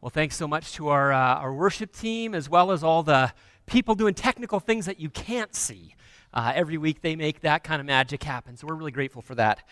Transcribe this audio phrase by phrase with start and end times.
[0.00, 3.32] Well, thanks so much to our, uh, our worship team, as well as all the
[3.66, 5.96] people doing technical things that you can't see.
[6.32, 9.34] Uh, every week they make that kind of magic happen, so we're really grateful for
[9.34, 9.66] that.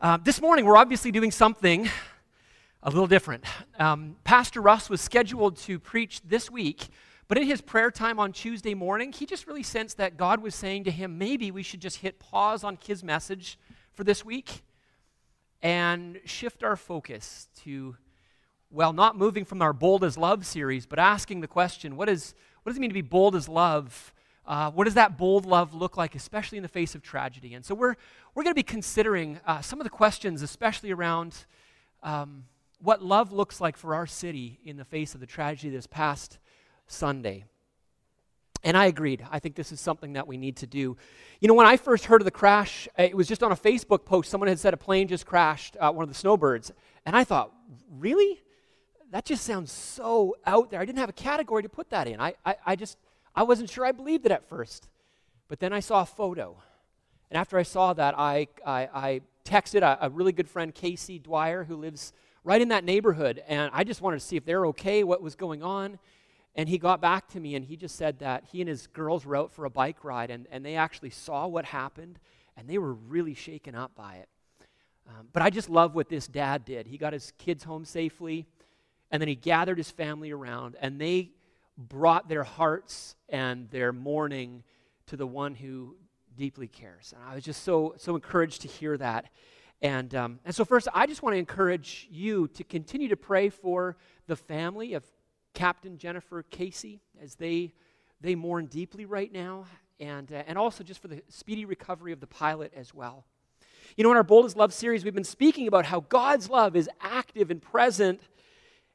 [0.00, 1.88] Uh, this morning, we're obviously doing something
[2.82, 3.44] a little different.
[3.78, 6.88] Um, Pastor Russ was scheduled to preach this week,
[7.28, 10.56] but in his prayer time on Tuesday morning, he just really sensed that God was
[10.56, 13.60] saying to him, maybe we should just hit pause on his message
[13.92, 14.64] for this week
[15.62, 17.94] and shift our focus to
[18.72, 22.34] well, not moving from our Bold as Love series, but asking the question what, is,
[22.62, 24.14] what does it mean to be bold as love?
[24.46, 27.54] Uh, what does that bold love look like, especially in the face of tragedy?
[27.54, 27.94] And so we're,
[28.34, 31.44] we're going to be considering uh, some of the questions, especially around
[32.02, 32.44] um,
[32.80, 36.38] what love looks like for our city in the face of the tragedy this past
[36.86, 37.44] Sunday.
[38.64, 39.24] And I agreed.
[39.30, 40.96] I think this is something that we need to do.
[41.40, 44.04] You know, when I first heard of the crash, it was just on a Facebook
[44.04, 44.30] post.
[44.30, 46.72] Someone had said a plane just crashed, uh, one of the snowbirds.
[47.04, 47.52] And I thought,
[47.90, 48.41] really?
[49.12, 50.80] That just sounds so out there.
[50.80, 52.18] I didn't have a category to put that in.
[52.18, 52.96] I, I, I just,
[53.36, 54.88] I wasn't sure I believed it at first.
[55.48, 56.56] But then I saw a photo.
[57.30, 61.18] And after I saw that, I, I, I texted a, a, really good friend, Casey
[61.18, 63.42] Dwyer, who lives right in that neighborhood.
[63.46, 65.98] And I just wanted to see if they're okay, what was going on.
[66.54, 69.26] And he got back to me and he just said that he and his girls
[69.26, 72.18] were out for a bike ride and, and they actually saw what happened
[72.56, 74.28] and they were really shaken up by it.
[75.06, 76.86] Um, but I just love what this dad did.
[76.86, 78.46] He got his kids home safely.
[79.12, 81.30] And then he gathered his family around, and they
[81.76, 84.64] brought their hearts and their mourning
[85.06, 85.96] to the one who
[86.34, 87.12] deeply cares.
[87.14, 89.26] And I was just so, so encouraged to hear that.
[89.82, 93.48] And, um, and so, first, I just want to encourage you to continue to pray
[93.48, 93.96] for
[94.26, 95.04] the family of
[95.54, 97.74] Captain Jennifer Casey as they,
[98.20, 99.66] they mourn deeply right now,
[100.00, 103.24] and, uh, and also just for the speedy recovery of the pilot as well.
[103.96, 106.76] You know, in our Bold as Love series, we've been speaking about how God's love
[106.76, 108.20] is active and present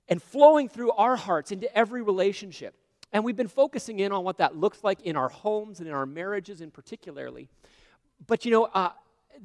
[0.10, 2.76] and flowing through our hearts into every relationship.
[3.14, 5.94] And we've been focusing in on what that looks like in our homes and in
[5.94, 7.50] our marriages in particularly.
[8.26, 8.92] But you know, uh,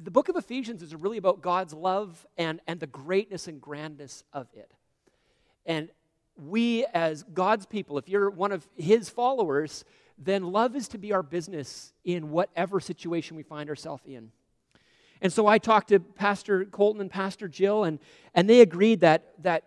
[0.01, 4.23] the book of Ephesians is really about God's love and, and the greatness and grandness
[4.33, 4.71] of it.
[5.65, 5.89] And
[6.35, 9.85] we, as God's people, if you're one of His followers,
[10.17, 14.31] then love is to be our business in whatever situation we find ourselves in.
[15.21, 17.99] And so I talked to Pastor Colton and Pastor Jill, and,
[18.33, 19.63] and they agreed that, that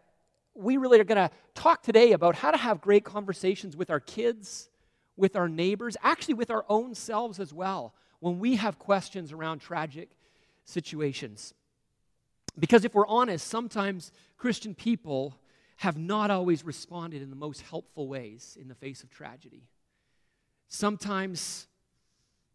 [0.56, 4.00] we really are going to talk today about how to have great conversations with our
[4.00, 4.69] kids,
[5.17, 9.61] with our neighbors, actually with our own selves as well, when we have questions around
[9.61, 10.11] tragic
[10.65, 11.55] situations.
[12.59, 15.34] Because if we're honest, sometimes Christian people
[15.77, 19.69] have not always responded in the most helpful ways in the face of tragedy.
[20.69, 21.67] Sometimes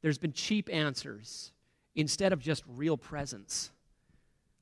[0.02, 1.52] there's been cheap answers
[1.96, 3.70] instead of just real presence,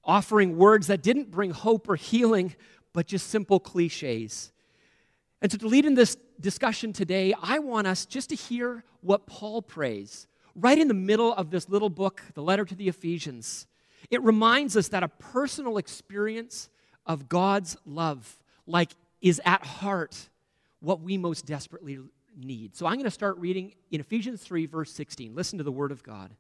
[0.04, 2.56] offering words that didn't bring hope or healing,
[2.94, 4.52] but just simple cliches.
[5.42, 9.26] And so, to lead in this discussion today, I want us just to hear what
[9.26, 13.68] Paul prays right in the middle of this little book, the letter to the Ephesians.
[14.10, 16.70] It reminds us that a personal experience
[17.06, 20.30] of God's love, like, is at heart
[20.80, 22.00] what we most desperately
[22.38, 22.76] need.
[22.76, 25.36] So I'm going to start reading in Ephesians 3, verse 16.
[25.36, 26.32] Listen to the word of God.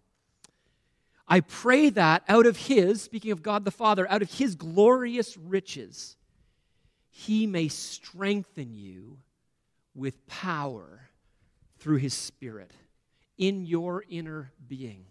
[1.28, 5.38] I pray that out of His, speaking of God the Father, out of His glorious
[5.38, 6.16] riches,
[7.20, 9.18] he may strengthen you
[9.94, 11.10] with power
[11.78, 12.72] through his Spirit
[13.38, 15.06] in your inner being,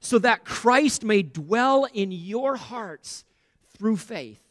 [0.00, 3.24] so that Christ may dwell in your hearts
[3.76, 4.42] through faith.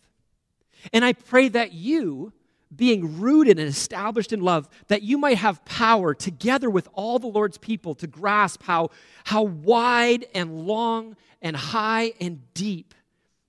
[0.93, 2.31] And I pray that you,
[2.73, 7.27] being rooted and established in love, that you might have power together with all the
[7.27, 8.91] Lord's people to grasp how,
[9.25, 12.93] how wide and long and high and deep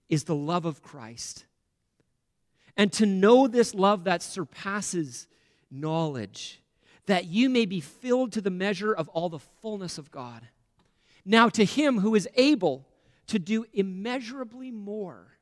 [0.08, 1.44] is the love of Christ
[2.76, 5.26] and to know this love that surpasses
[5.70, 6.62] knowledge,
[7.06, 10.48] that you may be filled to the measure of all the fullness of God.
[11.24, 12.88] Now, to him who is able
[13.28, 15.38] to do immeasurably more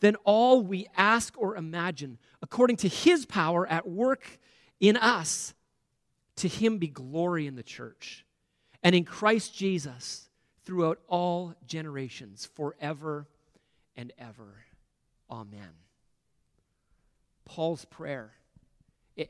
[0.00, 4.38] than all we ask or imagine, according to his power at work
[4.80, 5.54] in us,
[6.36, 8.24] to him be glory in the church
[8.82, 10.28] and in Christ Jesus
[10.64, 13.26] throughout all generations, forever
[13.96, 14.64] and ever.
[15.30, 15.87] Amen.
[17.48, 18.32] Paul's prayer.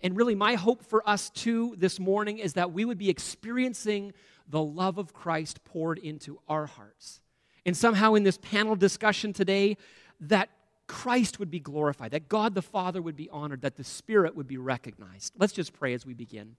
[0.03, 4.13] And really, my hope for us too this morning is that we would be experiencing
[4.47, 7.21] the love of Christ poured into our hearts.
[7.65, 9.79] And somehow, in this panel discussion today,
[10.21, 10.51] that
[10.87, 14.47] Christ would be glorified, that God the Father would be honored, that the Spirit would
[14.47, 15.33] be recognized.
[15.39, 16.57] Let's just pray as we begin.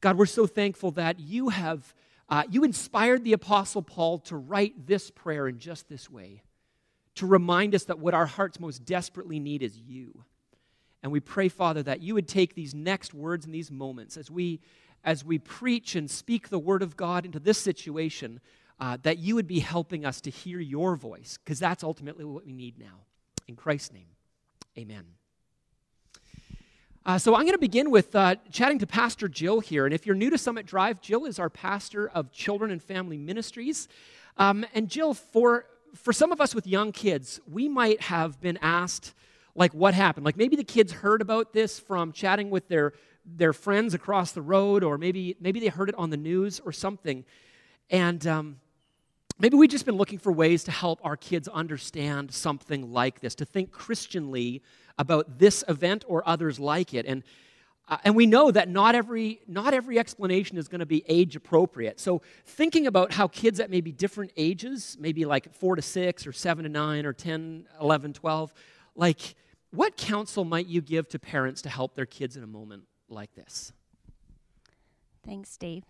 [0.00, 1.94] God, we're so thankful that you have
[2.28, 6.42] uh, you inspired the apostle Paul to write this prayer in just this way,
[7.14, 10.24] to remind us that what our hearts most desperately need is you.
[11.06, 14.28] And we pray, Father, that you would take these next words and these moments as
[14.28, 14.58] we,
[15.04, 18.40] as we preach and speak the word of God into this situation,
[18.80, 22.44] uh, that you would be helping us to hear your voice, because that's ultimately what
[22.44, 23.04] we need now.
[23.46, 24.08] In Christ's name,
[24.76, 25.04] amen.
[27.04, 29.84] Uh, so I'm going to begin with uh, chatting to Pastor Jill here.
[29.84, 33.16] And if you're new to Summit Drive, Jill is our pastor of children and family
[33.16, 33.86] ministries.
[34.38, 38.58] Um, and Jill, for, for some of us with young kids, we might have been
[38.60, 39.14] asked,
[39.56, 40.24] like, what happened?
[40.24, 42.92] Like, maybe the kids heard about this from chatting with their,
[43.24, 46.72] their friends across the road, or maybe, maybe they heard it on the news or
[46.72, 47.24] something.
[47.90, 48.60] And um,
[49.38, 53.34] maybe we've just been looking for ways to help our kids understand something like this,
[53.36, 54.62] to think Christianly
[54.98, 57.06] about this event or others like it.
[57.06, 57.22] And,
[57.88, 61.34] uh, and we know that not every, not every explanation is going to be age
[61.36, 62.00] appropriate.
[62.00, 66.32] So, thinking about how kids at maybe different ages, maybe like four to six or
[66.32, 68.52] seven to nine or 10, 11, 12,
[68.96, 69.36] like
[69.70, 73.34] what counsel might you give to parents to help their kids in a moment like
[73.34, 73.72] this?
[75.24, 75.84] Thanks, Dave.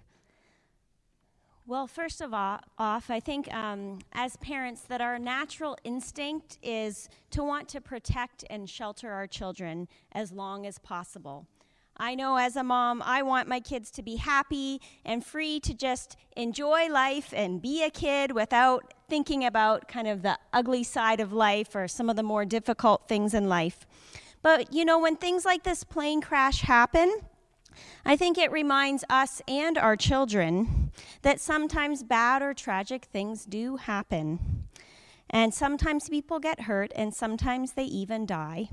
[1.69, 7.09] Well, first of all, off, I think um, as parents that our natural instinct is
[7.31, 11.49] to want to protect and shelter our children as long as possible.
[11.97, 15.75] I know as a mom, I want my kids to be happy and free to
[15.75, 21.21] just enjoy life and be a kid without thinking about kind of the ugly side
[21.21, 23.87] of life or some of the more difficult things in life.
[24.43, 27.21] But you know, when things like this plane crash happen,
[28.05, 30.93] I think it reminds us and our children
[31.23, 34.65] that sometimes bad or tragic things do happen.
[35.29, 38.69] And sometimes people get hurt, and sometimes they even die.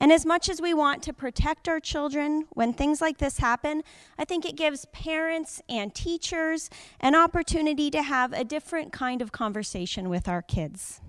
[0.00, 3.82] And as much as we want to protect our children when things like this happen,
[4.18, 6.70] I think it gives parents and teachers
[7.00, 11.02] an opportunity to have a different kind of conversation with our kids.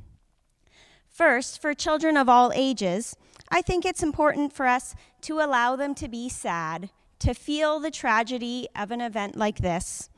[1.07, 3.15] First, for children of all ages,
[3.49, 6.89] I think it's important for us to allow them to be sad,
[7.19, 10.09] to feel the tragedy of an event like this,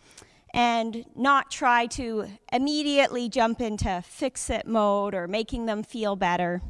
[0.52, 6.62] and not try to immediately jump into fix it mode or making them feel better.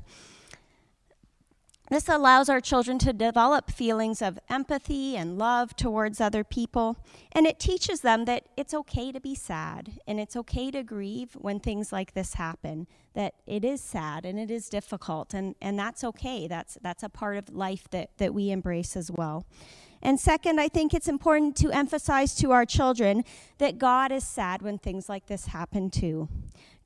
[1.94, 6.98] This allows our children to develop feelings of empathy and love towards other people,
[7.32, 11.34] and it teaches them that it's okay to be sad and it's okay to grieve
[11.36, 12.88] when things like this happen.
[13.14, 16.48] That it is sad and it is difficult, and, and that's okay.
[16.48, 19.46] That's, that's a part of life that, that we embrace as well.
[20.02, 23.24] And second, I think it's important to emphasize to our children
[23.60, 26.28] that God is sad when things like this happen too.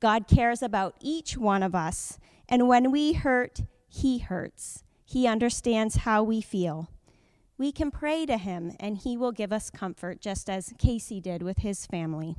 [0.00, 4.84] God cares about each one of us, and when we hurt, He hurts.
[5.10, 6.90] He understands how we feel.
[7.56, 11.42] We can pray to him, and he will give us comfort, just as Casey did
[11.42, 12.36] with his family.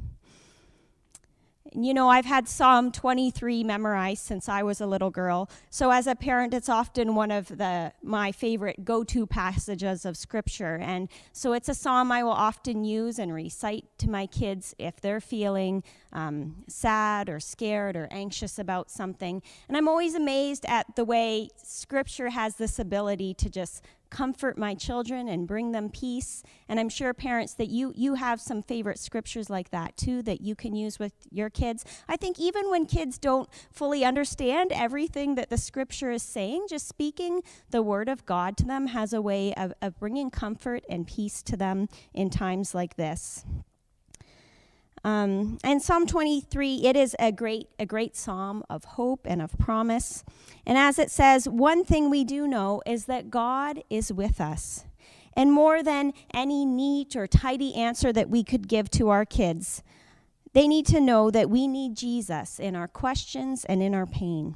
[1.74, 5.50] You know, I've had Psalm 23 memorized since I was a little girl.
[5.69, 10.77] So as a parent, it's often one of the my favorite go-to passages of scripture.
[10.77, 15.00] And so it's a psalm I will often use and recite to my kids if
[15.00, 19.42] they're feeling um, sad or scared or anxious about something.
[19.68, 24.73] And I'm always amazed at the way scripture has this ability to just comfort my
[24.73, 26.44] children and bring them peace.
[26.67, 30.41] And I'm sure parents that you you have some favorite scriptures like that too that
[30.41, 31.85] you can use with your kids.
[32.07, 36.88] I think even when kids don't fully understand everything that the scripture is saying, just
[36.88, 37.41] speaking
[37.71, 41.42] the word of God to them has a way of, of bringing comfort and peace
[41.44, 43.45] to them in times like this.
[45.03, 49.57] Um, and Psalm 23, it is a great, a great psalm of hope and of
[49.57, 50.23] promise.
[50.65, 54.85] And as it says, one thing we do know is that God is with us.
[55.33, 59.83] And more than any neat or tidy answer that we could give to our kids,
[60.53, 64.56] they need to know that we need Jesus in our questions and in our pain.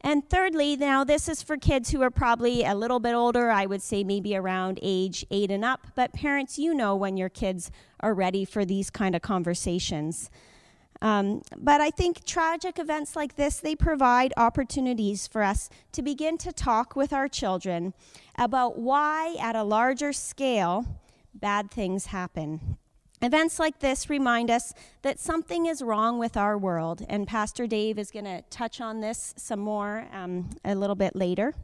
[0.00, 3.66] And thirdly, now this is for kids who are probably a little bit older, I
[3.66, 5.88] would say maybe around age eight and up.
[5.96, 10.30] But parents, you know when your kids are ready for these kind of conversations.
[11.00, 16.38] Um, but I think tragic events like this, they provide opportunities for us to begin
[16.38, 17.94] to talk with our children
[18.36, 20.86] about why, at a larger scale,
[21.34, 22.78] bad things happen.
[23.20, 27.98] Events like this remind us that something is wrong with our world, and Pastor Dave
[27.98, 31.54] is going to touch on this some more um, a little bit later.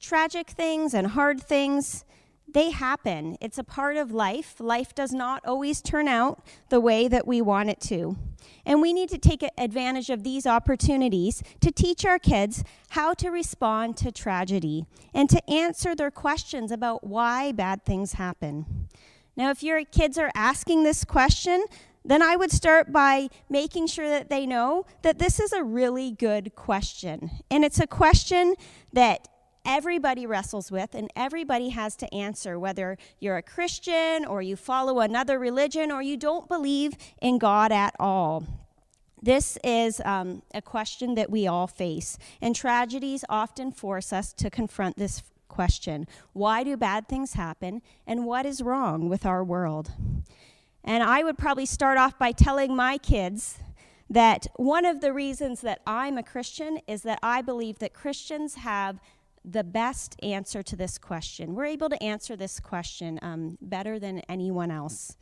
[0.00, 2.04] Tragic things and hard things,
[2.52, 3.36] they happen.
[3.40, 4.56] It's a part of life.
[4.58, 8.16] Life does not always turn out the way that we want it to.
[8.64, 13.30] And we need to take advantage of these opportunities to teach our kids how to
[13.30, 18.88] respond to tragedy and to answer their questions about why bad things happen.
[19.36, 21.64] Now, if your kids are asking this question,
[22.04, 26.10] then I would start by making sure that they know that this is a really
[26.10, 27.30] good question.
[27.50, 28.54] And it's a question
[28.92, 29.28] that
[29.64, 35.00] everybody wrestles with and everybody has to answer, whether you're a Christian or you follow
[35.00, 38.44] another religion or you don't believe in God at all.
[39.22, 44.48] This is um, a question that we all face, and tragedies often force us to
[44.48, 49.90] confront this question Why do bad things happen, and what is wrong with our world?
[50.84, 53.58] And I would probably start off by telling my kids
[54.08, 58.54] that one of the reasons that I'm a Christian is that I believe that Christians
[58.54, 59.00] have
[59.44, 61.54] the best answer to this question.
[61.54, 65.16] We're able to answer this question um, better than anyone else.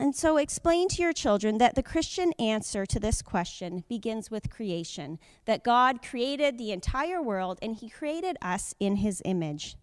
[0.00, 4.48] And so explain to your children that the Christian answer to this question begins with
[4.48, 9.76] creation, that God created the entire world and he created us in his image.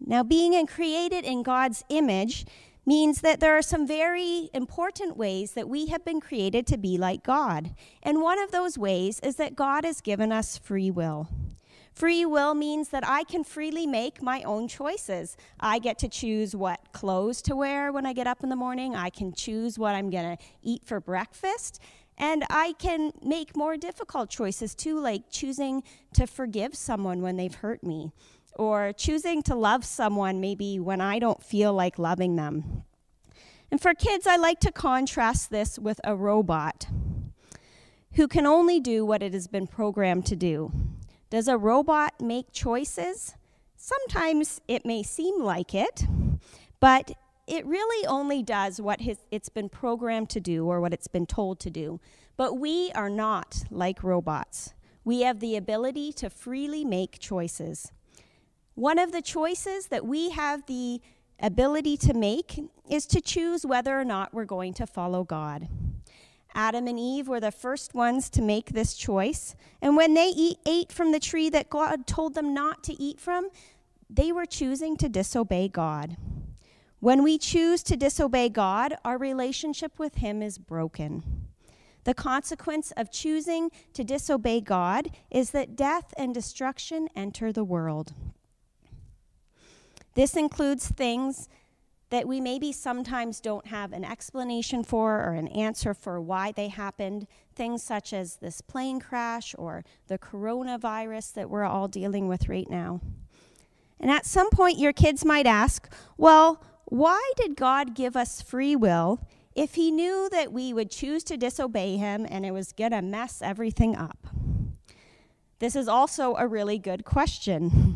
[0.00, 2.46] Now, being created in God's image
[2.86, 6.96] means that there are some very important ways that we have been created to be
[6.96, 7.74] like God.
[8.02, 11.28] And one of those ways is that God has given us free will.
[12.00, 15.36] Free will means that I can freely make my own choices.
[15.60, 18.96] I get to choose what clothes to wear when I get up in the morning.
[18.96, 21.78] I can choose what I'm going to eat for breakfast.
[22.16, 25.82] And I can make more difficult choices too, like choosing
[26.14, 28.12] to forgive someone when they've hurt me,
[28.54, 32.84] or choosing to love someone maybe when I don't feel like loving them.
[33.70, 36.86] And for kids, I like to contrast this with a robot
[38.14, 40.72] who can only do what it has been programmed to do.
[41.30, 43.36] Does a robot make choices?
[43.76, 46.04] Sometimes it may seem like it,
[46.80, 47.12] but
[47.46, 51.26] it really only does what his, it's been programmed to do or what it's been
[51.26, 52.00] told to do.
[52.36, 54.74] But we are not like robots.
[55.04, 57.92] We have the ability to freely make choices.
[58.74, 61.00] One of the choices that we have the
[61.40, 62.60] ability to make
[62.90, 65.68] is to choose whether or not we're going to follow God.
[66.54, 69.54] Adam and Eve were the first ones to make this choice.
[69.80, 73.20] And when they eat, ate from the tree that God told them not to eat
[73.20, 73.48] from,
[74.08, 76.16] they were choosing to disobey God.
[76.98, 81.46] When we choose to disobey God, our relationship with Him is broken.
[82.04, 88.12] The consequence of choosing to disobey God is that death and destruction enter the world.
[90.14, 91.48] This includes things
[92.10, 96.68] that we maybe sometimes don't have an explanation for or an answer for why they
[96.68, 97.26] happened.
[97.54, 102.68] Things such as this plane crash or the coronavirus that we're all dealing with right
[102.68, 103.00] now.
[104.00, 108.74] And at some point, your kids might ask, well, why did God give us free
[108.74, 109.20] will
[109.54, 113.02] if He knew that we would choose to disobey Him and it was going to
[113.02, 114.26] mess everything up?
[115.60, 117.89] This is also a really good question.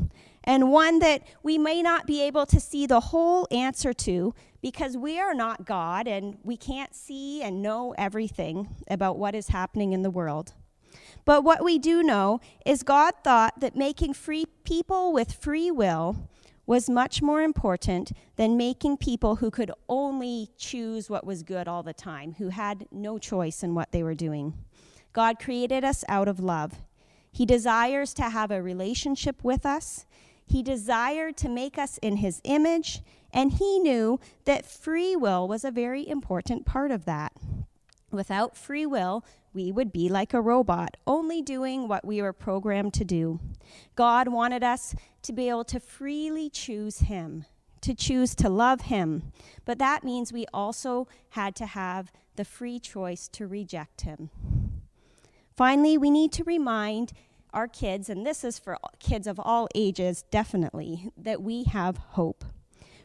[0.45, 4.97] And one that we may not be able to see the whole answer to because
[4.97, 9.93] we are not God and we can't see and know everything about what is happening
[9.93, 10.55] in the world.
[11.25, 16.29] But what we do know is God thought that making free people with free will
[16.67, 21.83] was much more important than making people who could only choose what was good all
[21.83, 24.55] the time, who had no choice in what they were doing.
[25.13, 26.81] God created us out of love.
[27.31, 30.07] He desires to have a relationship with us.
[30.47, 35.65] He desired to make us in his image, and he knew that free will was
[35.65, 37.33] a very important part of that.
[38.11, 42.95] Without free will, we would be like a robot, only doing what we were programmed
[42.95, 43.41] to do.
[43.97, 47.45] God wanted us to be able to freely choose him,
[47.81, 49.33] to choose to love him.
[49.65, 54.31] But that means we also had to have the free choice to reject him.
[55.57, 57.13] Finally, we need to remind
[57.55, 62.45] our kids, and this is for kids of all ages, definitely, that we have hope.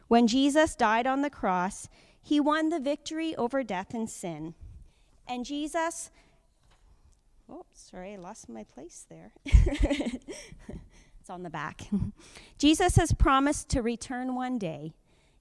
[0.08, 1.88] When Jesus died on the cross,
[2.20, 4.54] he won the victory over death and sin.
[5.26, 6.10] And Jesus,
[7.48, 9.32] oh, sorry, I lost my place there.
[9.44, 11.82] it's on the back.
[12.58, 14.92] Jesus has promised to return one day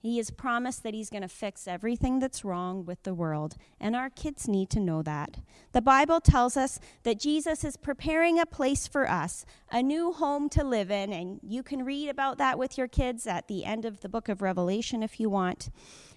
[0.01, 3.95] he has promised that He's going to fix everything that's wrong with the world, and
[3.95, 5.37] our kids need to know that.
[5.73, 10.47] The Bible tells us that Jesus is preparing a place for us, a new home
[10.49, 13.83] to live in, and you can read about that with your kids at the end
[13.83, 15.69] of the book of Revelation if you want.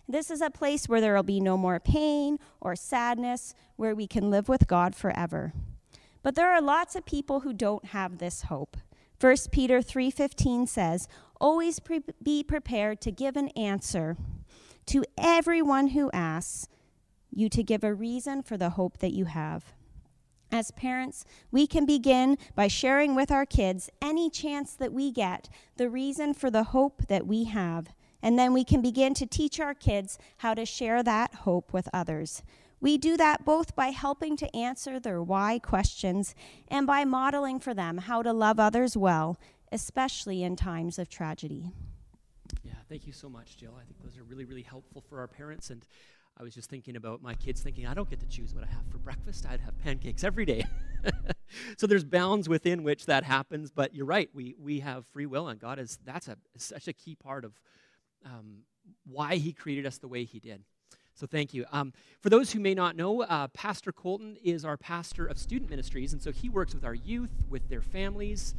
[0.09, 4.07] This is a place where there will be no more pain or sadness, where we
[4.07, 5.53] can live with God forever.
[6.23, 8.77] But there are lots of people who don't have this hope.
[9.21, 11.07] 1 Peter 3:15 says,
[11.43, 14.17] "Always pre- be prepared to give an answer
[14.87, 16.69] to everyone who asks
[17.31, 19.75] you to give a reason for the hope that you have."
[20.53, 25.49] As parents, we can begin by sharing with our kids any chance that we get
[25.77, 27.89] the reason for the hope that we have.
[28.23, 31.89] And then we can begin to teach our kids how to share that hope with
[31.93, 32.43] others.
[32.81, 36.35] We do that both by helping to answer their why questions
[36.69, 39.39] and by modeling for them how to love others well,
[39.73, 41.73] especially in times of tragedy.
[42.63, 43.75] Yeah, thank you so much, Jill.
[43.81, 45.71] I think those are really, really helpful for our parents.
[45.71, 45.85] And
[46.39, 48.69] I was just thinking about my kids thinking, I don't get to choose what I
[48.69, 49.47] have for breakfast.
[49.49, 50.65] I'd have pancakes every day.
[51.79, 53.71] so there's bounds within which that happens.
[53.71, 56.93] But you're right, we, we have free will, and God is, that's a, such a
[56.93, 57.53] key part of
[58.25, 58.59] um,
[59.05, 60.63] why He created us the way He did.
[61.15, 61.67] So thank you.
[61.73, 65.71] Um, for those who may not know, uh, Pastor Colton is our pastor of student
[65.71, 68.55] ministries, and so he works with our youth, with their families.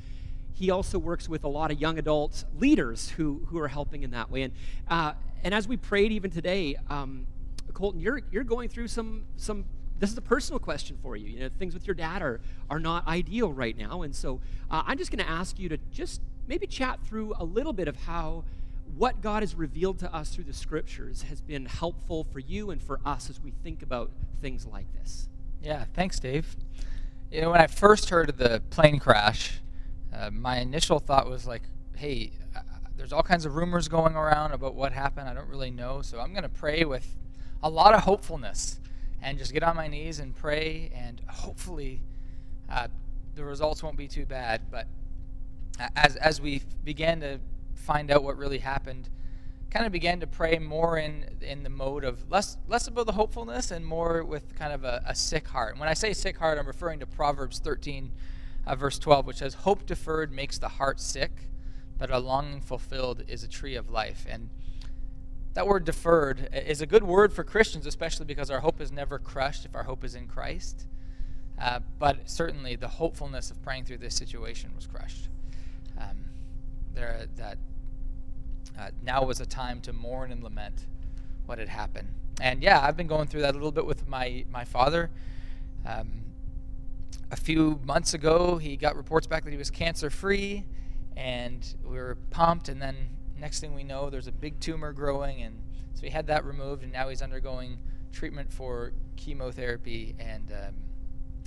[0.54, 4.12] He also works with a lot of young adult leaders who, who are helping in
[4.12, 4.44] that way.
[4.44, 4.54] And,
[4.88, 7.28] uh, and as we prayed even today, um,
[7.74, 9.66] Colton, you're, you're going through some, some,
[10.00, 11.28] this is a personal question for you.
[11.28, 14.04] You know, things with your dad are, are not ideal right now.
[14.04, 17.44] And so uh, I'm just going to ask you to just maybe chat through a
[17.44, 18.44] little bit of how
[18.96, 22.82] what God has revealed to us through the scriptures has been helpful for you and
[22.82, 25.30] for us as we think about things like this.
[25.62, 26.56] Yeah, thanks, Dave.
[27.32, 29.62] You know, when I first heard of the plane crash,
[30.14, 31.64] uh, my initial thought was like,
[31.96, 32.62] hey, uh,
[32.96, 35.28] there's all kinds of rumors going around about what happened.
[35.28, 36.02] I don't really know.
[36.02, 37.16] So I'm going to pray with
[37.62, 38.80] a lot of hopefulness
[39.22, 40.92] and just get on my knees and pray.
[40.96, 42.02] And hopefully
[42.70, 42.88] uh,
[43.36, 44.70] the results won't be too bad.
[44.70, 44.88] But
[45.96, 47.40] as, as we began to
[47.74, 49.10] find out what really happened,
[49.72, 53.14] kind of began to pray more in in the mode of less less about the
[53.14, 55.72] hopefulness and more with kind of a, a sick heart.
[55.72, 58.12] And when I say sick heart, I'm referring to Proverbs 13,
[58.66, 61.50] uh, verse 12, which says, "Hope deferred makes the heart sick,
[61.98, 64.50] but a longing fulfilled is a tree of life." And
[65.54, 69.20] that word deferred is a good word for Christians, especially because our hope is never
[69.20, 70.88] crushed if our hope is in Christ.
[71.60, 75.30] Uh, but certainly, the hopefulness of praying through this situation was crushed.
[75.98, 76.26] Um,
[76.94, 77.58] there, that
[78.78, 80.88] uh, now was a time to mourn and lament
[81.46, 82.08] what had happened.
[82.42, 85.12] And yeah, I've been going through that a little bit with my, my father.
[85.86, 86.24] Um,
[87.34, 90.66] a few months ago, he got reports back that he was cancer free,
[91.18, 92.70] and we were pumped.
[92.70, 92.96] And then
[93.40, 95.60] next thing we know, there's a big tumor growing, and
[95.96, 97.80] so he had that removed, and now he's undergoing
[98.12, 100.76] treatment for chemotherapy, and um,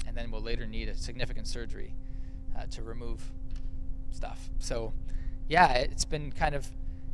[0.09, 1.95] and then will later need a significant surgery
[2.59, 3.21] uh, to remove
[4.11, 4.51] stuff.
[4.59, 4.93] So,
[5.49, 6.67] yeah, it's been kind of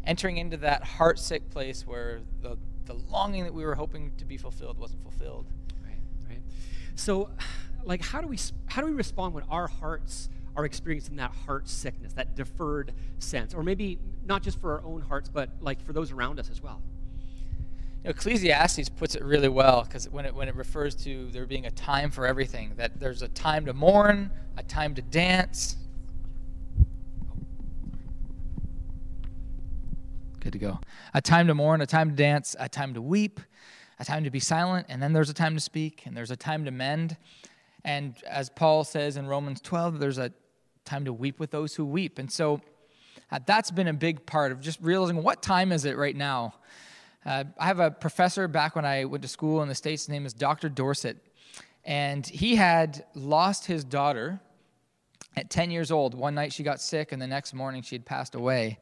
[0.05, 2.57] entering into that heart sick place where the,
[2.87, 5.47] the longing that we were hoping to be fulfilled wasn't fulfilled.
[5.85, 6.43] Right, right.
[6.95, 7.31] So,
[7.85, 11.69] like, how do we how do we respond when our hearts are experiencing that heart
[11.69, 15.93] sickness, that deferred sense, or maybe not just for our own hearts, but like for
[15.93, 16.83] those around us as well?
[18.03, 21.47] You know, Ecclesiastes puts it really well because when it when it refers to there
[21.47, 25.77] being a time for everything, that there's a time to mourn, a time to dance,
[30.43, 30.81] Good to go.
[31.15, 33.39] A time to mourn, a time to dance, a time to weep,
[34.01, 36.37] a time to be silent, and then there's a time to speak, and there's a
[36.37, 37.17] time to mend.
[37.85, 40.33] And as Paul says in Romans 12, there's a
[40.85, 42.19] time to weep with those who weep.
[42.19, 42.61] And so
[43.31, 46.55] uh, that's been a big part of just realizing what time is it right now.
[47.25, 50.09] Uh, I have a professor back when I went to school in the States, his
[50.09, 50.69] name is Dr.
[50.69, 51.19] Dorset.
[51.85, 54.41] And he had lost his daughter
[55.37, 56.15] at 10 years old.
[56.15, 58.79] One night she got sick, and the next morning she had passed away.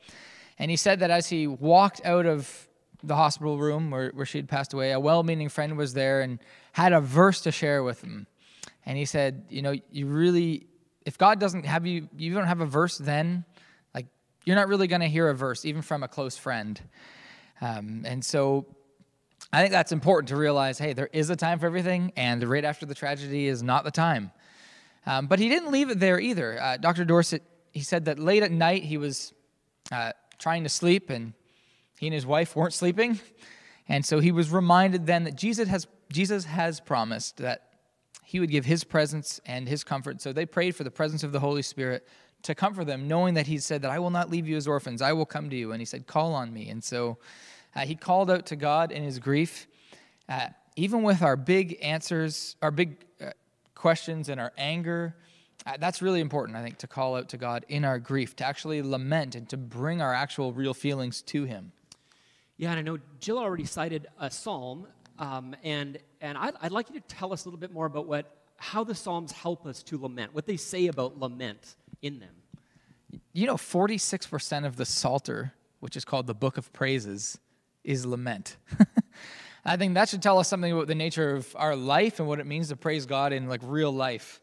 [0.58, 2.68] And he said that as he walked out of
[3.02, 6.20] the hospital room where, where she had passed away, a well meaning friend was there
[6.20, 6.38] and
[6.72, 8.26] had a verse to share with him.
[8.86, 10.66] And he said, You know, you really,
[11.04, 13.44] if God doesn't have you, you don't have a verse then,
[13.94, 14.06] like,
[14.44, 16.80] you're not really going to hear a verse, even from a close friend.
[17.60, 18.66] Um, and so
[19.52, 22.64] I think that's important to realize hey, there is a time for everything, and right
[22.64, 24.30] after the tragedy is not the time.
[25.06, 26.60] Um, but he didn't leave it there either.
[26.60, 27.04] Uh, Dr.
[27.04, 29.32] Dorset, he said that late at night he was
[29.90, 31.32] uh, trying to sleep, and
[31.98, 33.18] he and his wife weren't sleeping.
[33.88, 37.69] And so he was reminded then that Jesus has, Jesus has promised that
[38.30, 40.22] he would give his presence and his comfort.
[40.22, 42.06] So they prayed for the presence of the Holy Spirit
[42.44, 45.02] to comfort them, knowing that he said that I will not leave you as orphans,
[45.02, 45.72] I will come to you.
[45.72, 46.68] And he said, Call on me.
[46.68, 47.18] And so
[47.74, 49.66] uh, he called out to God in his grief.
[50.28, 53.30] Uh, even with our big answers, our big uh,
[53.74, 55.16] questions and our anger,
[55.66, 58.46] uh, that's really important, I think, to call out to God in our grief, to
[58.46, 61.72] actually lament and to bring our actual real feelings to Him.
[62.58, 64.86] Yeah, and I know Jill already cited a psalm,
[65.18, 68.06] um, and and I'd, I'd, like you to tell us a little bit more about
[68.06, 72.34] what how the psalms help us to lament, what they say about lament in them.
[73.32, 77.38] You know, forty six percent of the Psalter, which is called the Book of Praises,
[77.84, 78.56] is lament.
[79.64, 82.40] I think that should tell us something about the nature of our life and what
[82.40, 84.40] it means to praise God in like real life.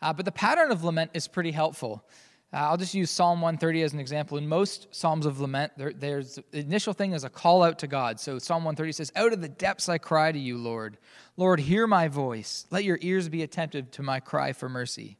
[0.00, 2.04] Uh, but the pattern of lament is pretty helpful.
[2.52, 4.36] Uh, I'll just use Psalm 130 as an example.
[4.36, 7.86] In most Psalms of lament, there, there's the initial thing is a call out to
[7.86, 8.18] God.
[8.18, 10.98] So Psalm 130 says, Out of the depths I cry to you, Lord.
[11.36, 12.66] Lord, hear my voice.
[12.70, 15.16] Let your ears be attentive to my cry for mercy.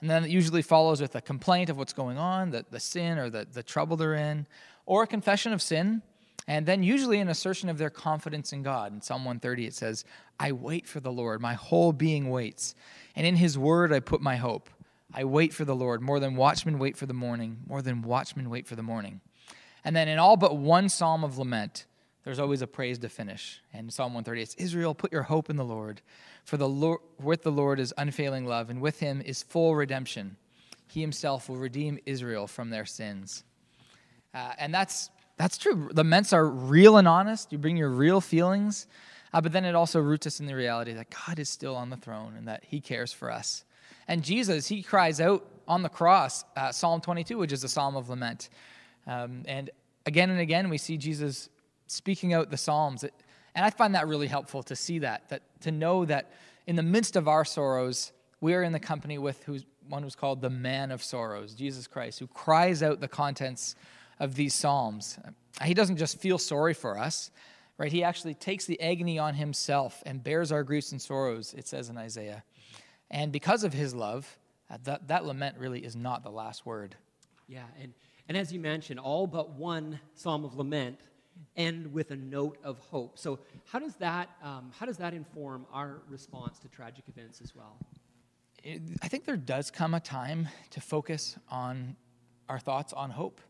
[0.00, 3.18] And then it usually follows with a complaint of what's going on, the, the sin
[3.18, 4.46] or the, the trouble they're in,
[4.86, 6.02] or a confession of sin,
[6.46, 8.92] and then usually an assertion of their confidence in God.
[8.92, 10.04] In Psalm 130, it says,
[10.38, 12.74] I wait for the Lord, my whole being waits,
[13.14, 14.70] and in his word I put my hope.
[15.12, 18.48] I wait for the Lord, more than watchmen wait for the morning, more than watchmen
[18.48, 19.20] wait for the morning.
[19.84, 21.86] And then in all but one psalm of lament,
[22.24, 23.60] there's always a praise to finish.
[23.72, 26.02] And Psalm 130, it's Israel, put your hope in the Lord.
[26.44, 30.36] For the Lord, with the Lord is unfailing love, and with him is full redemption.
[30.86, 33.44] He himself will redeem Israel from their sins.
[34.34, 35.88] Uh, and that's, that's true.
[35.92, 37.52] Laments are real and honest.
[37.52, 38.86] You bring your real feelings.
[39.32, 41.90] Uh, but then it also roots us in the reality that God is still on
[41.90, 43.64] the throne and that he cares for us.
[44.10, 47.94] And Jesus, he cries out on the cross, uh, Psalm 22, which is a psalm
[47.94, 48.50] of lament.
[49.06, 49.70] Um, and
[50.04, 51.48] again and again, we see Jesus
[51.86, 53.04] speaking out the Psalms.
[53.04, 56.32] And I find that really helpful to see that, that to know that
[56.66, 60.16] in the midst of our sorrows, we are in the company with who's, one who's
[60.16, 63.76] called the man of sorrows, Jesus Christ, who cries out the contents
[64.18, 65.20] of these Psalms.
[65.62, 67.30] He doesn't just feel sorry for us,
[67.78, 67.92] right?
[67.92, 71.90] He actually takes the agony on himself and bears our griefs and sorrows, it says
[71.90, 72.42] in Isaiah.
[73.10, 74.38] And because of his love,
[74.70, 76.94] uh, that, that lament really is not the last word.
[77.48, 77.92] Yeah, and,
[78.28, 81.00] and as you mentioned, all but one psalm of lament
[81.56, 83.18] end with a note of hope.
[83.18, 87.54] So, how does that, um, how does that inform our response to tragic events as
[87.54, 87.76] well?
[89.02, 91.96] I think there does come a time to focus on
[92.48, 93.40] our thoughts on hope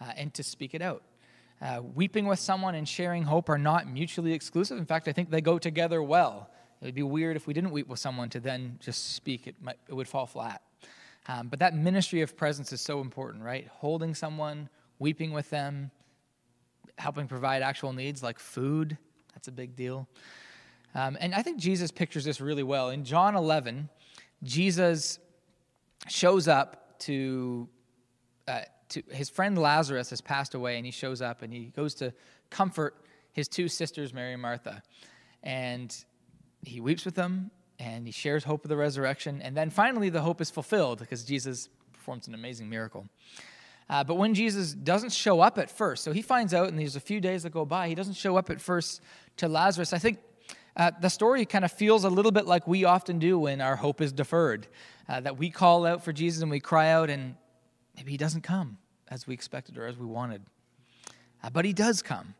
[0.00, 1.02] uh, and to speak it out.
[1.62, 4.78] Uh, weeping with someone and sharing hope are not mutually exclusive.
[4.78, 6.50] In fact, I think they go together well.
[6.80, 9.54] It would be weird if we didn't weep with someone to then just speak, it,
[9.60, 10.62] might, it would fall flat.
[11.28, 13.68] Um, but that ministry of presence is so important, right?
[13.68, 15.90] Holding someone, weeping with them,
[16.96, 18.96] helping provide actual needs like food.
[19.34, 20.08] That's a big deal.
[20.94, 22.90] Um, and I think Jesus pictures this really well.
[22.90, 23.88] In John 11,
[24.42, 25.18] Jesus
[26.08, 27.68] shows up to,
[28.48, 31.94] uh, to his friend Lazarus has passed away, and he shows up and he goes
[31.96, 32.12] to
[32.48, 32.96] comfort
[33.32, 34.82] his two sisters, Mary and Martha.
[35.42, 35.94] And
[36.62, 39.40] he weeps with them and he shares hope of the resurrection.
[39.40, 43.06] And then finally, the hope is fulfilled because Jesus performs an amazing miracle.
[43.88, 46.94] Uh, but when Jesus doesn't show up at first, so he finds out, and there's
[46.94, 49.00] a few days that go by, he doesn't show up at first
[49.38, 49.92] to Lazarus.
[49.92, 50.18] I think
[50.76, 53.76] uh, the story kind of feels a little bit like we often do when our
[53.76, 54.68] hope is deferred,
[55.08, 57.34] uh, that we call out for Jesus and we cry out, and
[57.96, 60.42] maybe he doesn't come as we expected or as we wanted.
[61.42, 62.34] Uh, but he does come.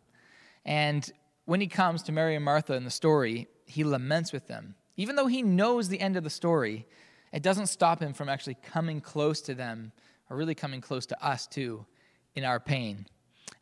[0.64, 1.10] And
[1.46, 4.74] when he comes to Mary and Martha in the story, he laments with them.
[4.96, 6.86] Even though he knows the end of the story,
[7.32, 9.92] it doesn't stop him from actually coming close to them
[10.28, 11.86] or really coming close to us too
[12.34, 13.06] in our pain.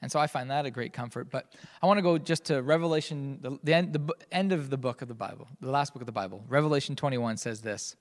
[0.00, 1.30] And so I find that a great comfort.
[1.30, 4.76] But I want to go just to Revelation, the, the, end, the end of the
[4.76, 6.44] book of the Bible, the last book of the Bible.
[6.48, 7.96] Revelation 21 says this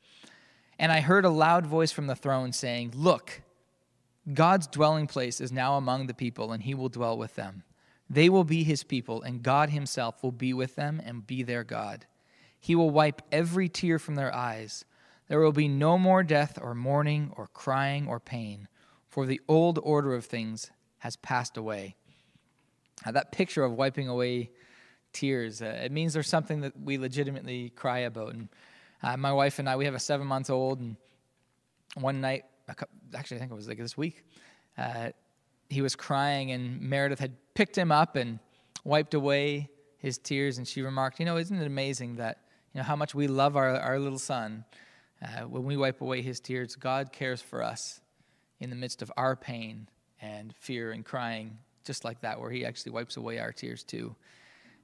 [0.78, 3.41] And I heard a loud voice from the throne saying, Look,
[4.34, 7.63] God's dwelling place is now among the people, and he will dwell with them.
[8.10, 11.63] They will be his people, and God himself will be with them and be their
[11.63, 12.06] God.
[12.60, 14.86] He will wipe every tear from their eyes.
[15.28, 18.67] There will be no more death or mourning or crying or pain,
[19.10, 21.96] for the old order of things has passed away.
[23.06, 24.52] Now, that picture of wiping away
[25.13, 28.34] tears, uh, it means there's something that we legitimately cry about.
[28.34, 28.50] And
[29.04, 30.96] uh, my wife and I, we have a seven month old, and
[31.96, 32.46] one night,
[33.13, 34.24] actually, I think it was like this week,
[34.78, 35.10] uh,
[35.70, 38.38] he was crying, and Meredith had picked him up and
[38.84, 39.67] wiped away
[39.98, 40.60] his tears.
[40.60, 42.38] And she remarked, You know, isn't it amazing that,
[42.72, 44.63] you know, how much we love our, our little son?
[45.20, 48.00] Uh, when we wipe away his tears, God cares for us
[48.60, 49.89] in the midst of our pain
[50.22, 54.15] and fear and crying, just like that, where he actually wipes away our tears too.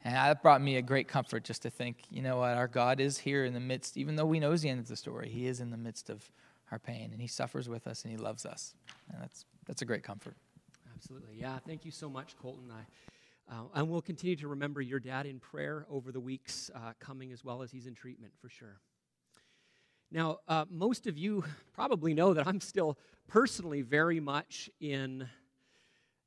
[0.04, 3.00] And that brought me a great comfort just to think, you know what, our God
[3.00, 5.46] is here in the midst, even though we know the end of the story, he
[5.46, 6.32] is in the midst of
[6.72, 8.74] our pain and he suffers with us and he loves us.
[9.12, 10.36] And that's, that's a great comfort.
[10.96, 11.36] Absolutely.
[11.40, 12.72] Yeah, thank you so much, Colton.
[12.72, 16.94] I, uh, and we'll continue to remember your dad in prayer over the weeks uh,
[17.00, 18.80] coming as well as he's in treatment for sure.
[20.12, 25.28] Now, uh, most of you probably know that I'm still personally very much in,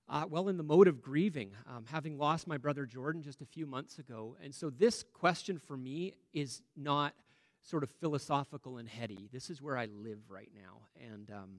[0.09, 3.47] uh, well, in the mode of grieving, um, having lost my brother Jordan just a
[3.47, 4.37] few months ago.
[4.43, 7.15] And so this question for me is not
[7.63, 9.29] sort of philosophical and heady.
[9.33, 10.83] This is where I live right now.
[11.13, 11.51] And um,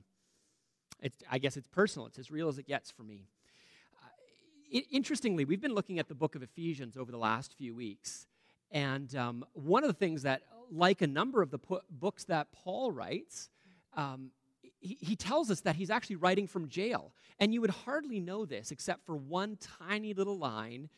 [1.01, 3.27] it's, I guess it's personal, it's as real as it gets for me.
[4.03, 8.27] Uh, interestingly, we've been looking at the book of Ephesians over the last few weeks.
[8.71, 12.91] And um, one of the things that like a number of the books that Paul
[12.91, 13.49] writes,
[13.95, 14.31] um,
[14.79, 17.13] he, he tells us that he's actually writing from jail.
[17.39, 19.57] And you would hardly know this except for one
[19.87, 20.89] tiny little line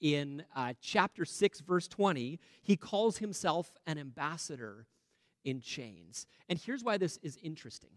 [0.00, 2.38] in uh, chapter 6, verse 20.
[2.62, 4.86] He calls himself an ambassador
[5.44, 6.26] in chains.
[6.48, 7.90] And here's why this is interesting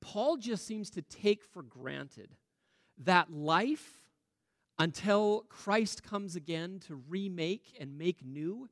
[0.00, 2.36] Paul just seems to take for granted
[3.04, 4.00] that life
[4.78, 8.68] until Christ comes again to remake and make new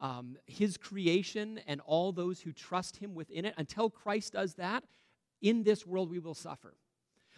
[0.00, 4.84] um, his creation and all those who trust him within it, until Christ does that,
[5.42, 6.74] in this world we will suffer.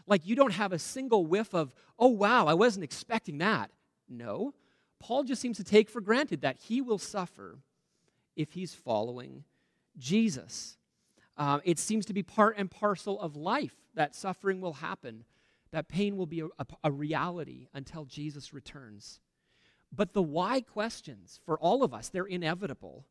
[0.06, 3.70] Like you don't have a single whiff of, oh, wow, I wasn't expecting that.
[4.08, 4.54] No.
[5.00, 7.58] Paul just seems to take for granted that he will suffer
[8.36, 9.44] if he's following
[9.98, 10.76] Jesus.
[11.36, 15.24] Uh, it seems to be part and parcel of life that suffering will happen,
[15.70, 19.20] that pain will be a, a, a reality until Jesus returns.
[19.94, 23.06] But the why questions for all of us, they're inevitable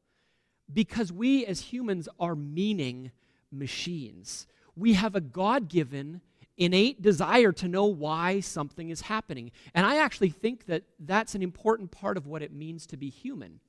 [0.71, 3.12] because we as humans are meaning
[3.51, 4.47] machines.
[4.75, 6.21] We have a God given
[6.57, 9.51] innate desire to know why something is happening.
[9.73, 13.10] And I actually think that that's an important part of what it means to be
[13.10, 13.60] human.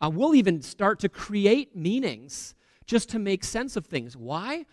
[0.00, 2.54] Uh, we'll even start to create meanings
[2.86, 4.16] just to make sense of things.
[4.16, 4.66] Why?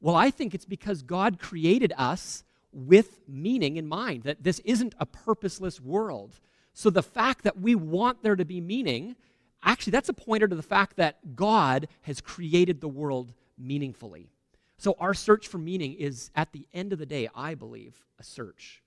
[0.00, 4.94] Well, I think it's because God created us with meaning in mind, that this isn't
[4.98, 6.38] a purposeless world.
[6.74, 9.16] So the fact that we want there to be meaning,
[9.62, 14.28] actually, that's a pointer to the fact that God has created the world meaningfully.
[14.76, 18.22] So our search for meaning is, at the end of the day, I believe, a
[18.22, 18.82] search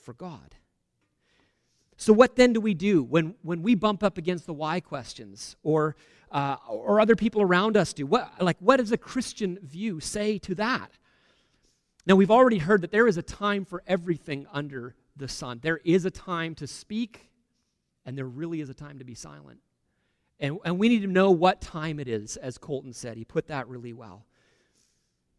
[0.00, 0.56] for God.
[2.00, 5.56] So, what then do we do when, when we bump up against the why questions
[5.64, 5.96] or,
[6.30, 8.06] uh, or other people around us do?
[8.06, 10.92] What, like, what does a Christian view say to that?
[12.06, 15.58] Now, we've already heard that there is a time for everything under the sun.
[15.60, 17.30] There is a time to speak,
[18.06, 19.58] and there really is a time to be silent.
[20.38, 23.16] And, and we need to know what time it is, as Colton said.
[23.16, 24.24] He put that really well.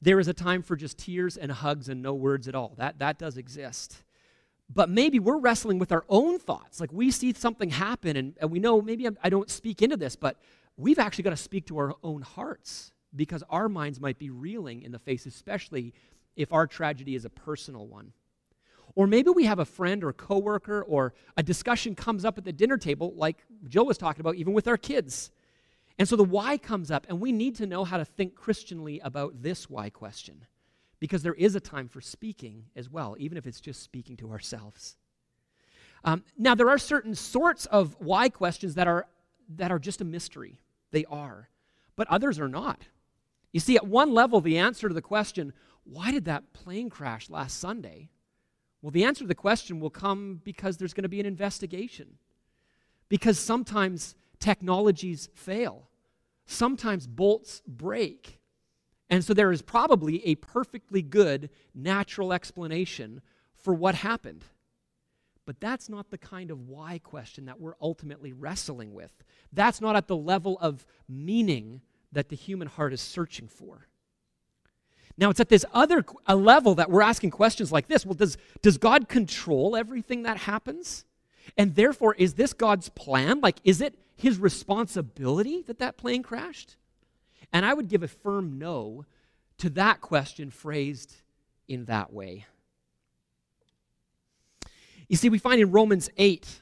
[0.01, 2.73] There is a time for just tears and hugs and no words at all.
[2.77, 4.03] That, that does exist
[4.73, 6.79] but maybe we're wrestling with our own thoughts.
[6.79, 9.81] Like we see something happen and, and we know maybe I'm, I do not speak
[9.81, 10.37] into this, but
[10.77, 14.83] we've actually got to speak to our own hearts because our minds might be reeling
[14.83, 15.93] in the face, especially
[16.35, 18.13] if our tragedy is a personal one.
[18.95, 22.43] Or maybe we have a friend or a coworker or a discussion comes up at
[22.43, 25.31] the dinner table, like Jill was talking about, even with our kids.
[25.97, 28.99] And so the why comes up, and we need to know how to think Christianly
[29.03, 30.45] about this why question
[30.99, 34.31] because there is a time for speaking as well, even if it's just speaking to
[34.31, 34.97] ourselves.
[36.03, 39.05] Um, now, there are certain sorts of why questions that are,
[39.55, 40.59] that are just a mystery.
[40.91, 41.49] They are.
[41.95, 42.81] But others are not.
[43.51, 47.29] You see, at one level, the answer to the question, why did that plane crash
[47.29, 48.09] last Sunday?
[48.81, 52.17] Well, the answer to the question will come because there's going to be an investigation.
[53.09, 55.89] Because sometimes technologies fail,
[56.45, 58.38] sometimes bolts break.
[59.09, 63.21] And so there is probably a perfectly good natural explanation
[63.55, 64.45] for what happened.
[65.45, 69.11] But that's not the kind of why question that we're ultimately wrestling with.
[69.51, 73.87] That's not at the level of meaning that the human heart is searching for.
[75.17, 78.05] Now, it's at this other level that we're asking questions like this.
[78.05, 81.03] Well, does, does God control everything that happens?
[81.57, 83.41] And therefore, is this God's plan?
[83.41, 86.77] Like, is it his responsibility that that plane crashed?
[87.51, 89.05] And I would give a firm no
[89.57, 91.15] to that question phrased
[91.67, 92.45] in that way.
[95.07, 96.61] You see, we find in Romans 8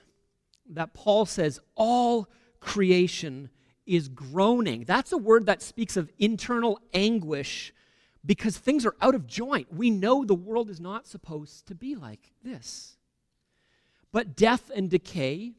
[0.69, 3.50] that Paul says, all creation
[3.86, 4.84] is groaning.
[4.86, 7.73] That's a word that speaks of internal anguish
[8.26, 9.73] because things are out of joint.
[9.73, 12.97] We know the world is not supposed to be like this.
[14.12, 15.54] But death and decay,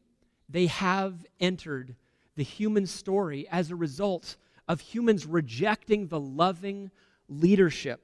[0.47, 1.95] they have entered
[2.35, 4.35] the human story as a result
[4.69, 6.91] of humans rejecting the loving
[7.27, 8.01] leadership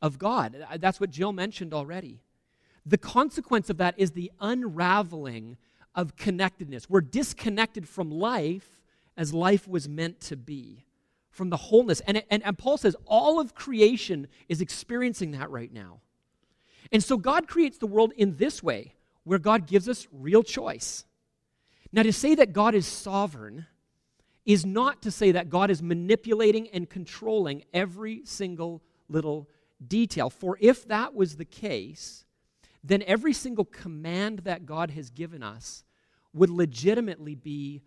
[0.00, 0.64] of God.
[0.70, 2.20] Uh, that's what Jill mentioned already.
[2.86, 5.56] The consequence of that is the unraveling
[5.94, 6.88] of connectedness.
[6.88, 8.82] We're disconnected from life
[9.16, 10.84] as life was meant to be,
[11.30, 12.00] from the wholeness.
[12.00, 16.00] And, and, and Paul says all of creation is experiencing that right now.
[16.92, 21.04] And so God creates the world in this way, where God gives us real choice.
[21.92, 23.66] Now, to say that God is sovereign
[24.48, 29.46] is not to say that God is manipulating and controlling every single little
[29.86, 30.30] detail.
[30.30, 32.24] For if that was the case,
[32.82, 35.84] then every single command that God has given us
[36.32, 37.82] would legitimately be.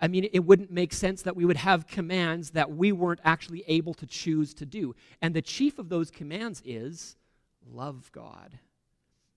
[0.00, 3.62] I mean, it wouldn't make sense that we would have commands that we weren't actually
[3.68, 4.96] able to choose to do.
[5.22, 7.16] And the chief of those commands is
[7.64, 8.58] love God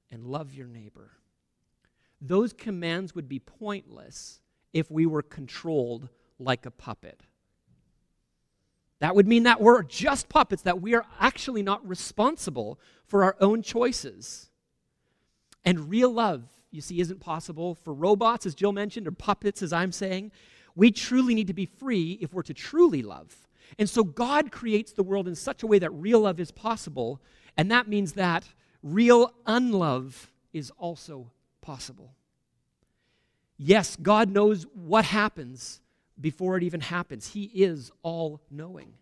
[0.09, 1.11] and love your neighbor.
[2.19, 4.41] Those commands would be pointless
[4.77, 7.21] if we were controlled like a puppet.
[8.99, 13.35] That would mean that we're just puppets, that we are actually not responsible for our
[13.39, 14.51] own choices.
[15.65, 19.73] And real love, you see, isn't possible for robots, as Jill mentioned, or puppets, as
[19.73, 20.31] I'm saying.
[20.75, 23.47] We truly need to be free if we're to truly love.
[23.79, 27.19] And so God creates the world in such a way that real love is possible,
[27.57, 28.47] and that means that
[28.83, 32.16] real unlove is also possible.
[33.57, 35.81] Yes, God knows what happens
[36.19, 37.29] before it even happens.
[37.29, 38.93] He is all knowing.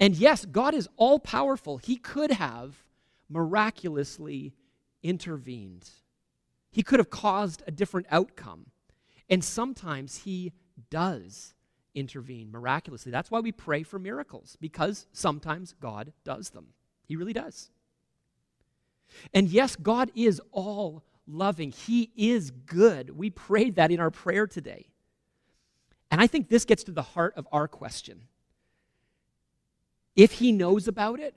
[0.00, 1.78] And yes, God is all powerful.
[1.78, 2.82] He could have
[3.28, 4.54] miraculously
[5.02, 5.88] intervened,
[6.70, 8.66] He could have caused a different outcome.
[9.28, 10.52] And sometimes He
[10.90, 11.54] does
[11.94, 13.12] intervene miraculously.
[13.12, 16.68] That's why we pray for miracles, because sometimes God does them.
[17.06, 17.70] He really does.
[19.34, 21.02] And yes, God is all
[21.32, 23.16] loving, He is good.
[23.16, 24.86] We prayed that in our prayer today.
[26.10, 28.22] And I think this gets to the heart of our question.
[30.14, 31.34] If He knows about it,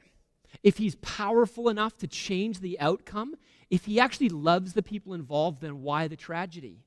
[0.64, 3.36] if He's powerful enough to change the outcome,
[3.70, 6.80] if He actually loves the people involved, then why the tragedy?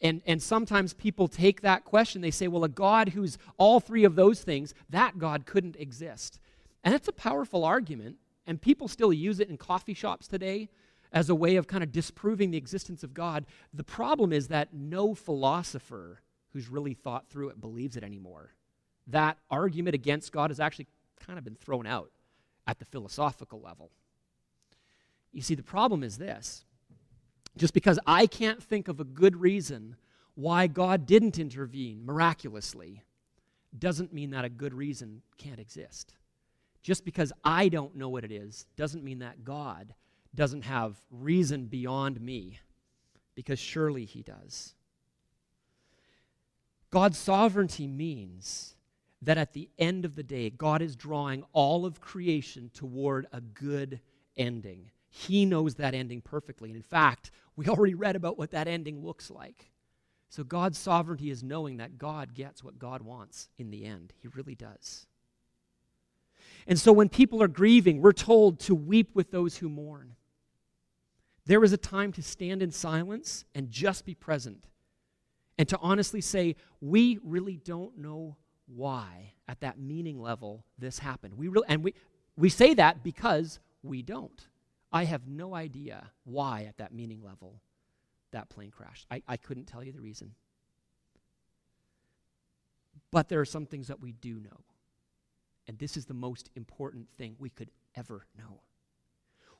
[0.00, 4.04] And, and sometimes people take that question, they say, well, a God who's all three
[4.04, 6.38] of those things, that God couldn't exist.
[6.84, 10.68] And that's a powerful argument, and people still use it in coffee shops today
[11.12, 13.46] as a way of kind of disproving the existence of God.
[13.72, 16.20] The problem is that no philosopher
[16.52, 18.54] who's really thought through it believes it anymore.
[19.06, 20.86] That argument against God has actually
[21.24, 22.10] kind of been thrown out
[22.66, 23.90] at the philosophical level.
[25.32, 26.64] You see, the problem is this
[27.56, 29.96] just because I can't think of a good reason
[30.34, 33.02] why God didn't intervene miraculously
[33.76, 36.14] doesn't mean that a good reason can't exist.
[36.82, 39.94] Just because I don't know what it is doesn't mean that God
[40.34, 42.58] doesn't have reason beyond me,
[43.34, 44.74] because surely He does.
[46.90, 48.74] God's sovereignty means
[49.20, 53.40] that at the end of the day, God is drawing all of creation toward a
[53.40, 54.00] good
[54.36, 54.90] ending.
[55.10, 56.68] He knows that ending perfectly.
[56.68, 59.70] And in fact, we already read about what that ending looks like.
[60.28, 64.12] So God's sovereignty is knowing that God gets what God wants in the end.
[64.20, 65.06] He really does.
[66.66, 70.14] And so when people are grieving, we're told to weep with those who mourn.
[71.48, 74.66] There is a time to stand in silence and just be present
[75.56, 81.38] and to honestly say, we really don't know why at that meaning level this happened.
[81.38, 81.94] We really, and we,
[82.36, 84.46] we say that because we don't.
[84.92, 87.62] I have no idea why at that meaning level
[88.30, 89.06] that plane crashed.
[89.10, 90.34] I, I couldn't tell you the reason.
[93.10, 94.60] But there are some things that we do know.
[95.66, 98.60] And this is the most important thing we could ever know.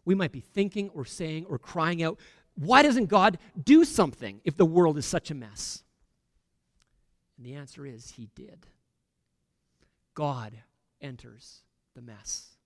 [0.09, 2.18] We might be thinking or saying or crying out,
[2.55, 5.85] why doesn't God do something if the world is such a mess?
[7.37, 8.66] And the answer is, He did.
[10.14, 10.55] God
[11.03, 11.61] enters
[11.94, 12.57] the mess.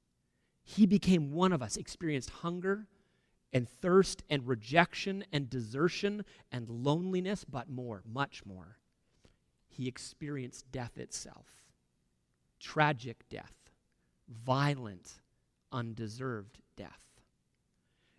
[0.62, 2.86] He became one of us, experienced hunger
[3.52, 8.78] and thirst and rejection and desertion and loneliness, but more, much more.
[9.66, 11.48] He experienced death itself
[12.60, 13.56] tragic death,
[14.28, 15.14] violent,
[15.72, 17.00] undeserved death.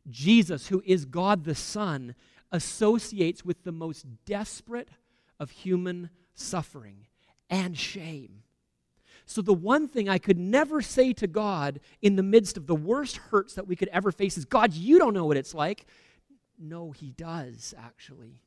[0.10, 2.16] Jesus, who is God the Son,
[2.52, 4.89] associates with the most desperate
[5.39, 7.08] of human suffering
[7.50, 8.44] and shame.
[9.26, 12.76] So, the one thing I could never say to God in the midst of the
[12.76, 15.86] worst hurts that we could ever face is God, you don't know what it's like.
[16.60, 18.42] No, He does, actually.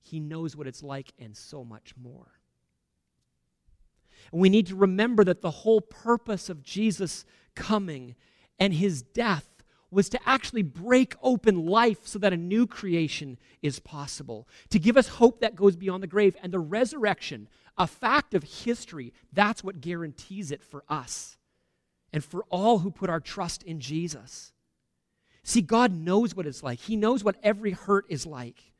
[0.00, 2.26] He knows what it's like and so much more.
[4.32, 8.14] And we need to remember that the whole purpose of Jesus coming
[8.58, 9.51] and His death
[9.92, 14.96] was to actually break open life so that a new creation is possible, to give
[14.96, 16.34] us hope that goes beyond the grave.
[16.42, 21.36] And the resurrection, a fact of history, that's what guarantees it for us
[22.12, 24.52] and for all who put our trust in Jesus.
[25.44, 28.72] See, God knows what it's like, He knows what every hurt is like.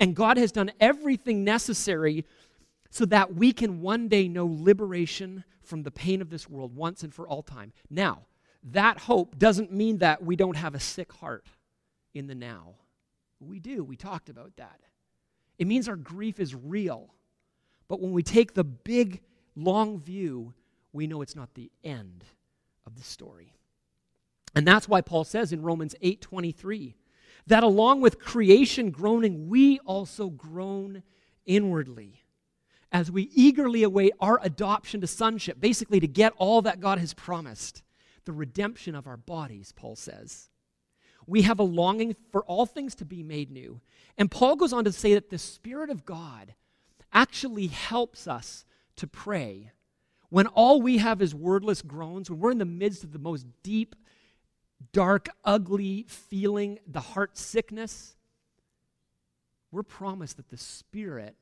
[0.00, 2.24] And God has done everything necessary
[2.90, 7.02] so that we can one day know liberation from the pain of this world once
[7.02, 7.72] and for all time.
[7.90, 8.26] Now,
[8.72, 11.46] that hope doesn't mean that we don't have a sick heart
[12.14, 12.74] in the now.
[13.40, 13.84] We do.
[13.84, 14.80] We talked about that.
[15.58, 17.14] It means our grief is real.
[17.88, 19.22] But when we take the big,
[19.56, 20.54] long view,
[20.92, 22.24] we know it's not the end
[22.86, 23.54] of the story.
[24.54, 26.94] And that's why Paul says in Romans 8:23
[27.46, 31.02] that along with creation groaning, we also groan
[31.46, 32.24] inwardly
[32.90, 37.14] as we eagerly await our adoption to sonship, basically to get all that God has
[37.14, 37.82] promised
[38.28, 40.50] the redemption of our bodies, Paul says.
[41.26, 43.80] We have a longing for all things to be made new.
[44.18, 46.54] And Paul goes on to say that the Spirit of God
[47.10, 48.66] actually helps us
[48.96, 49.72] to pray
[50.28, 53.46] when all we have is wordless groans, when we're in the midst of the most
[53.62, 53.96] deep,
[54.92, 58.14] dark, ugly feeling, the heart sickness,
[59.72, 61.34] we're promised that the Spirit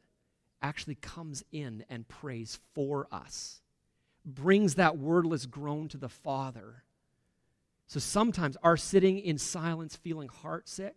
[0.63, 3.61] actually comes in and prays for us
[4.27, 6.83] brings that wordless groan to the Father.
[7.87, 10.95] So sometimes our sitting in silence, feeling heartsick,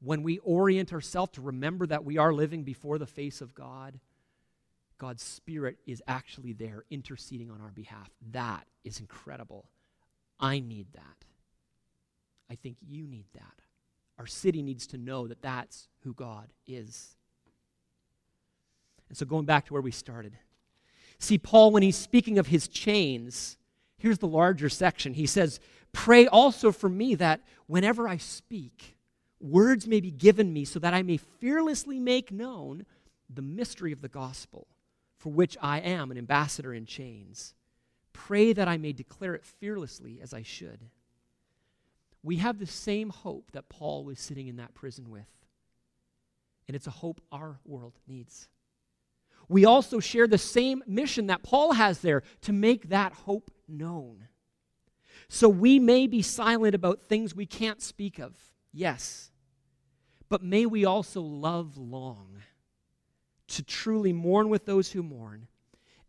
[0.00, 3.98] when we orient ourselves to remember that we are living before the face of God,
[4.98, 8.10] God's Spirit is actually there interceding on our behalf.
[8.32, 9.68] That is incredible.
[10.40, 11.24] I need that.
[12.50, 13.62] I think you need that.
[14.18, 17.16] Our city needs to know that that's who God is.
[19.08, 20.36] And so, going back to where we started.
[21.18, 23.58] See, Paul, when he's speaking of his chains,
[23.98, 25.14] here's the larger section.
[25.14, 25.60] He says,
[25.92, 28.96] Pray also for me that whenever I speak,
[29.40, 32.84] words may be given me so that I may fearlessly make known
[33.28, 34.66] the mystery of the gospel,
[35.18, 37.54] for which I am an ambassador in chains.
[38.12, 40.86] Pray that I may declare it fearlessly as I should.
[42.22, 45.28] We have the same hope that Paul was sitting in that prison with,
[46.66, 48.48] and it's a hope our world needs.
[49.48, 54.28] We also share the same mission that Paul has there to make that hope known.
[55.28, 58.34] So we may be silent about things we can't speak of,
[58.72, 59.30] yes,
[60.28, 62.42] but may we also love long
[63.48, 65.48] to truly mourn with those who mourn,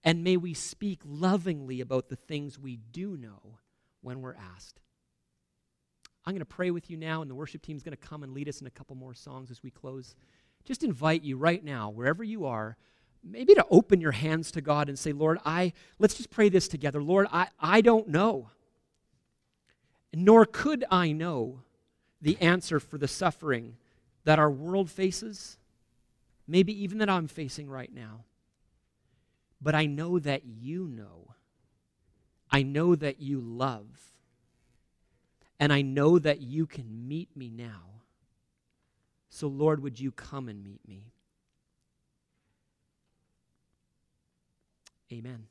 [0.04, 3.58] and may we speak lovingly about the things we do know
[4.02, 4.80] when we're asked.
[6.26, 8.24] I'm going to pray with you now, and the worship team is going to come
[8.24, 10.16] and lead us in a couple more songs as we close.
[10.66, 12.78] Just invite you right now, wherever you are,
[13.24, 16.68] maybe to open your hands to God and say, Lord, I, let's just pray this
[16.68, 17.02] together.
[17.02, 18.50] Lord, I, I don't know,
[20.14, 21.62] nor could I know
[22.22, 23.78] the answer for the suffering
[24.26, 25.58] that our world faces,
[26.48, 28.26] maybe even that I'm facing right now.
[29.62, 31.36] But I know that you know.
[32.52, 34.14] I know that you love.
[35.60, 38.02] And I know that you can meet me now.
[39.30, 41.12] So, Lord, would you come and meet me?
[45.12, 45.50] Amen.